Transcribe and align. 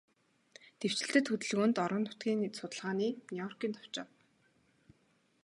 Дэвшилтэт 0.79 1.25
хөдөлгөөнд, 1.29 1.75
орон 1.83 2.03
нутгийн 2.05 2.41
судалгааны 2.57 3.07
Нью-Йоркийн 3.31 3.73
товчоо 3.75 4.07